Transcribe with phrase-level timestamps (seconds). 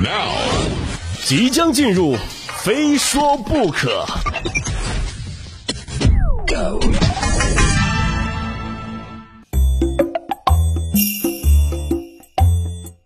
[0.00, 0.30] Now，
[1.24, 2.14] 即将进入，
[2.62, 4.06] 非说不可。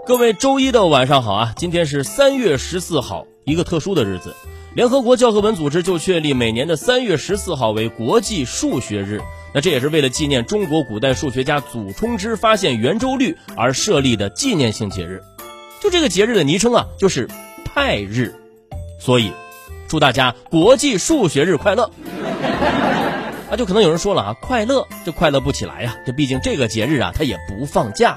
[0.06, 1.54] 各位周一的晚上好啊！
[1.56, 4.36] 今天是三月十四号，一个特殊的日子。
[4.74, 9.22] 联合国教科文组织就确立每年的三月十四号为国际数学日。
[9.54, 15.22] 那这也是为了纪念中国古代数学家祖冲之发现圆周率而设立的纪念性节日。
[15.83, 17.29] 就这个节日的昵称啊，就是
[17.64, 18.35] 派日。
[19.00, 19.32] 所以，
[19.89, 21.90] 祝大家国际数学日快乐！
[23.50, 28.17] 那，就可能有人说了啊，快乐这快乐不起来呀，这毕竟这个节日啊，它也不放假，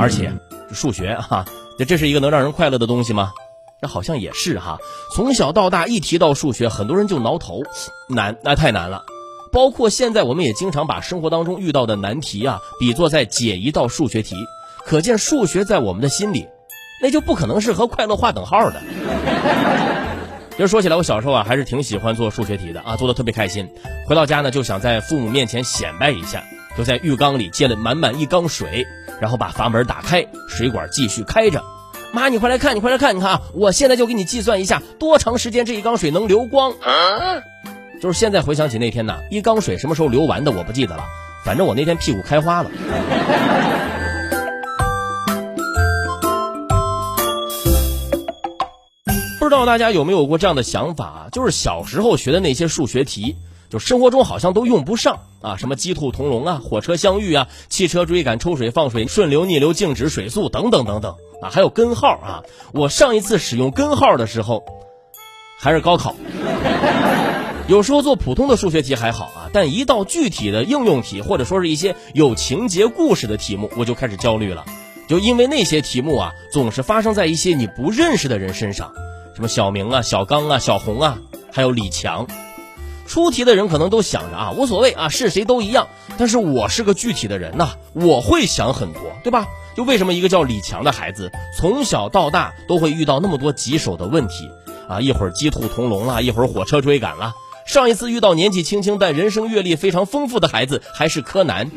[0.00, 0.32] 而且。
[0.72, 1.44] 数学哈，
[1.78, 3.32] 这这是一个能让人快乐的东西吗？
[3.80, 4.78] 这好像也是哈。
[5.14, 7.62] 从小到大一提到数学，很多人就挠头，
[8.08, 9.04] 难，那太难了。
[9.52, 14.34] 包括现在，我们也经常把生活当中遇到的难题啊，比作在解一道数学题。
[14.84, 16.48] 可见数学在我们的心里，
[17.00, 18.82] 那就不可能是和快乐划等号的。
[20.50, 23.68] 其实说起来，我小时候啊，还是挺喜欢做数学题的啊，做的特别开心。
[24.06, 26.42] 回到家呢，就想在父母面前显摆一下，
[26.76, 28.86] 就在浴缸里接了满满一缸水。
[29.18, 31.64] 然后把阀门打开，水管继续开着。
[32.12, 33.40] 妈，你快来看，你快来看，你看啊！
[33.54, 36.74] 我现在就给你计算一下，多长时间这一缸水能流光？
[38.02, 41.04] 就是现在回想起那天呐，一缸水什么时候流完的我不记得了，
[41.46, 42.70] 反正我那天屁股开花了。
[49.46, 51.28] 不知道大家有没有过这样的想法啊？
[51.30, 53.36] 就是小时候学的那些数学题。
[53.70, 62.42] 就生活中好像都用不上啊，什么鸡兔同笼啊，火车相遇啊，汽车追赶，抽水放水，顺流逆流静止水速等等等等啊，还有根号啊。
[62.72, 64.64] 我上一次使用根号的时候，
[65.60, 66.16] 还是高考。
[67.68, 74.64] 有时候做普通的数学题还好啊，但一到具体的应用题，或者说是一些有情节故事的题目，我就开始焦虑了。
[75.06, 78.92] 就因为那些题目啊，总是发生在一些你不认识的人身上，
[79.36, 81.18] 什么小明啊、小刚啊、小红啊，
[81.52, 82.26] 还有李强。
[83.06, 85.88] 出题的人可能都想着啊，无所谓啊，是谁都一样。
[86.16, 89.46] 但是我是个具体的人呐，我会想很多，对吧？
[89.76, 94.50] 就为什么一个叫李强的孩子，从小到大都会遇到那么多棘手的问题
[94.88, 95.02] 啊？
[95.02, 97.34] 一会儿鸡兔同笼了，一会儿火车追赶了。
[97.66, 101.70] 上一次遇到年纪轻轻但人生阅历非常丰富的孩子，还是柯南。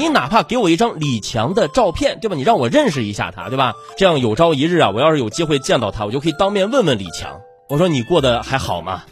[0.00, 2.34] 你哪怕给我一张李强的照片，对吧？
[2.34, 3.74] 你让我认识一下他，对吧？
[3.98, 7.38] 这样有朝一日啊，我要是有机会见到他，我就可以当面问问李强。
[7.68, 9.02] 我说你过得还好吗？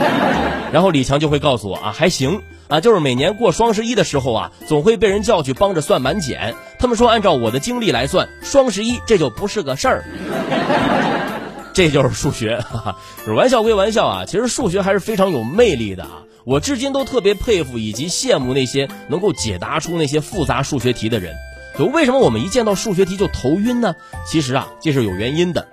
[0.72, 6.54] 然后李强就会告诉我啊，还行啊，就是每年过双十一的时候啊，总会被人叫去帮着算满减。
[6.78, 10.04] 他们说按照我的经历来算，双十一这就不是个事儿。
[11.74, 12.96] 这就是数学，哈哈，
[13.34, 16.22] 玩笑归玩笑啊，其实数学还是非常有魅力的啊。
[16.44, 21.34] 我至今都特别佩服以及羡慕那些能够解答出那些复杂数学题的人。
[21.76, 23.96] 就为什么我们一见到数学题就头晕呢？
[24.24, 25.66] 其实啊，这是有原因的。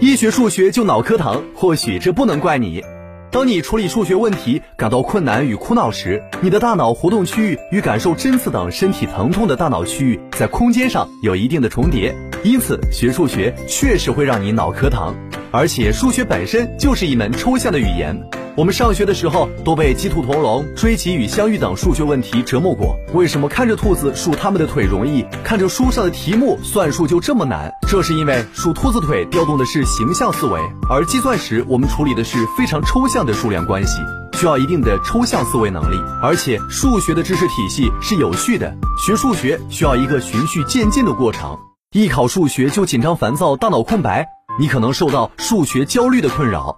[0.00, 2.82] 一学数学就脑壳疼，或许这不能怪你。
[3.30, 15.14] 当你处理数学问题感到困难与苦恼时，你的大脑活动区域与感受针刺等身体疼痛的大脑区域在空间上有一定的重叠，因此学数学确实会让你脑壳疼。
[15.54, 18.20] 而且数学本身就是一门抽象的语言。
[18.56, 22.96] 我们上学的时候都被鸡兔同笼、追及与相遇等数学问题折磨过。
[23.12, 27.70] 为什么看着兔子数它们的腿容易，看着书上的题目算数就这么难？
[27.86, 30.60] 这是因为数兔子腿调动的是形象思维，
[30.90, 34.00] 而计算时我们处理的是非常抽象的数量关系，
[34.32, 35.96] 需要一定的抽象思维能力。
[36.20, 41.56] 而且数学的知识体系是有序的，学数学需要一个循序渐进的过程。
[41.94, 44.26] 一考数学就紧张烦躁、大脑空白，
[44.58, 46.76] 你可能受到数学焦虑的困扰。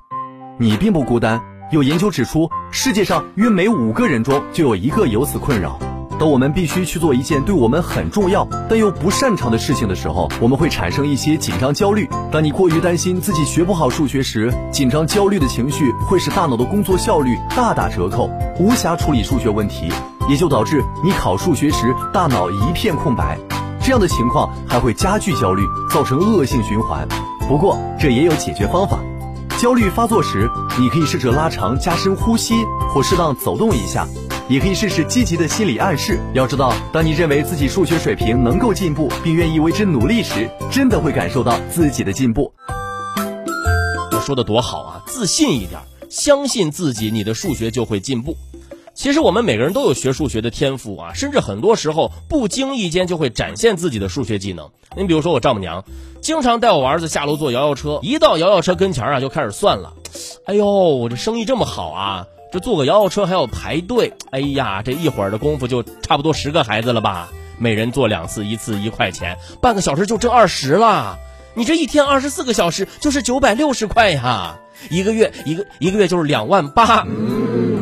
[0.58, 1.40] 你并不孤单。
[1.72, 5.78] 有研究指出，世界上约每五个人中就有一个有此困扰。
[6.18, 12.06] 当我们必须去做一件对我们很重要但又不擅长的事情的时候，我们会产生一些紧张焦虑。
[12.30, 18.28] 当你过于担心自己学不好数学时，紧张焦虑的情绪会使大脑的工作效率大打折扣，
[18.58, 19.90] 无暇处理数学问题，
[20.28, 23.38] 也就导致你考数学时大脑一片空白。
[23.86, 27.06] 这样的情况还会加剧焦虑，造成恶性循环。
[27.46, 28.98] 不过，这也有解决方法。
[29.60, 32.52] 焦虑发作时，你可以试着拉长、加深呼吸，
[32.92, 34.04] 或适当走动一下，
[34.48, 36.18] 也可以试试积极的心理暗示。
[36.34, 42.52] 要知道，当你认为自己数学水平能够进步，并愿意为之努力时，真的会感受到自己的进步。
[44.10, 45.02] 我说的多好啊！
[45.06, 45.80] 自信一点，
[46.10, 48.36] 相信自己，你的数学就会进步。
[49.06, 54.68] 其实我们每个人都有学数学的天赋啊，甚至很多时候不经意间就会展现自己的数学技能。
[54.96, 55.84] 你比如说我丈母娘，
[56.20, 59.92] 经常带我儿子下楼坐摇摇车，一到摇摇车跟前啊就开始算了。
[60.44, 64.12] 哎呦，我这生意这么好啊，这坐个摇摇车还要排队。
[64.32, 67.28] 哎呀，这一会儿的功夫就差不多十个孩子了吧？
[67.60, 71.16] 每人坐两次，一次一块钱，半个小时就挣二十了。
[71.54, 74.58] 你这一天二十四个小时就是九百六十块呀，
[74.90, 77.06] 一个月一个一个月就是两万八，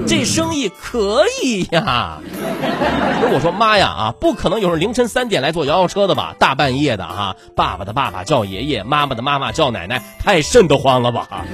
[0.06, 2.18] 这生意可以呀。
[3.20, 6.34] 不是我说妈呀啊，不可能有人凌晨三点来坐摇摇车的吧？
[6.38, 11.44] 大半夜的哈，爸爸的爸爸叫爷爷，妈妈的妈妈叫奶奶，太瘆得慌了吧？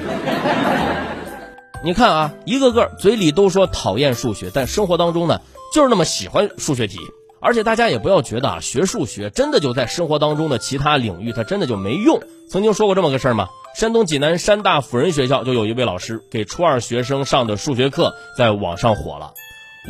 [1.82, 5.41] 你看啊，一个个嘴里都说讨厌数学，但生活当中呢，
[5.73, 6.99] 就是那么喜欢数学题。
[7.41, 12.21] 而且大家也不要觉得啊，学数学真的就在生活当中的其他领域，它真的就没用。
[12.49, 13.49] 曾经说过这么个事儿吗？
[13.75, 19.33] 山东济南山大辅仁学校就有一位老师给初二学生上的数学课在网上火了。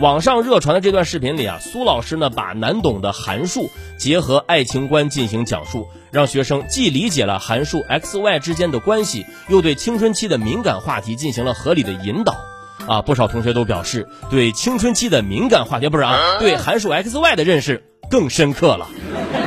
[0.01, 3.69] 网上热传的这段视频里啊，苏老师呢把难懂的函数
[3.99, 12.37] 结合爱情观进行讲述，让学生既理解了函数 x y 之间的关系，又对青春期的敏感话题进行了合理的引导。
[12.87, 18.89] 啊，不少同学都表示对青春期的敏感话题不是啊，对函数 x y 的认识更深刻了。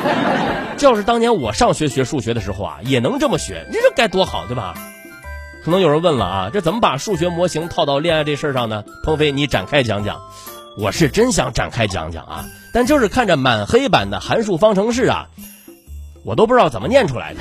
[0.77, 4.75] 这要是当年我上学学数学的时候啊，也能这么学，你这该多好，对吧？
[5.63, 8.83] 可能有人问了啊，这怎么把数学模型套到恋爱这事儿上呢？
[9.03, 10.21] 鹏飞，你展开讲讲。
[10.75, 15.27] 我是真想展开讲讲啊，但就是看着满黑板的函数方程式啊，
[16.25, 17.39] 我都不知道怎么念出来的。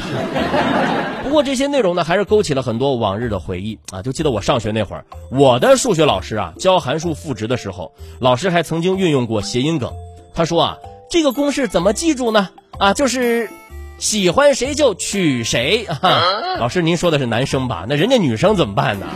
[1.33, 4.03] 不过这些内容呢，还是勾起了很多往日的回忆啊！
[4.03, 9.91] 就记得我上学那会儿，我的数学老师啊，教函数赋值的时候，老师还曾经运用过谐音梗。
[10.35, 12.51] 他说啊，这个公式怎么记住呢？
[12.79, 13.49] 啊，就是
[13.97, 16.23] 喜欢谁就娶谁啊！
[16.59, 17.87] 老师，您说的是男生吧？
[17.89, 19.07] 那人家女生怎么办呢？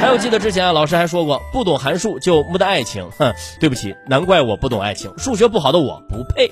[0.00, 3.08] 还有记得之前啊，老师还说过，不懂函数就没得爱情。
[3.16, 6.50] 哼，对不起，难怪我不懂爱情，数学不好的我不配。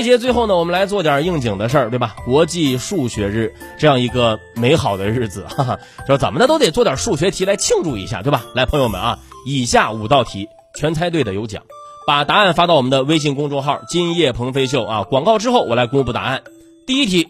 [0.00, 2.16] 这节最后呢，我们来做点应景的事儿，对吧？
[2.24, 8.46] 国际数学日这样一个美好的日子，哈哈，说怎么的都得做点数学题来庆祝一下，对吧？
[8.54, 11.64] 来，朋友们啊，以下五道题全猜对的有奖，
[12.06, 15.02] 把答案发到我们的微信公众号“今夜鹏飞秀”啊。
[15.02, 16.44] 广告之后我来公布答案。
[16.86, 17.28] 第一题，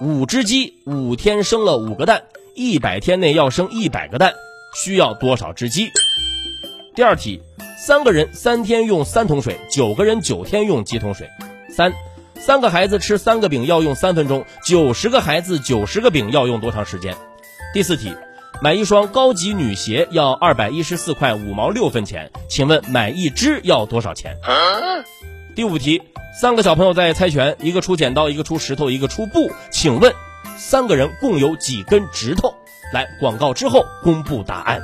[0.00, 2.22] 五只鸡五天生了五个蛋，
[2.54, 4.32] 一百天内要生一百个蛋，
[4.74, 5.90] 需要多少只鸡？
[6.96, 7.42] 第二题，
[7.78, 11.28] 三个人三天用三桶水，九个人九天用几桶水？
[11.78, 11.94] 三，
[12.34, 17.14] 三个孩子吃三个饼要用三分钟，九十个孩子九十个饼要用多长时间？
[17.72, 18.12] 第四题，
[18.60, 24.36] 买一双高级女鞋要二百一十四块五毛六分钱，请问买一只要多少钱？
[25.54, 26.02] 第五题，
[26.40, 30.12] 三个小朋友在猜拳，一个出剪刀，一个出石头，一个出布，请问
[30.56, 32.52] 三个人共有几根指头？
[32.92, 34.82] 来，广告之后公布答案。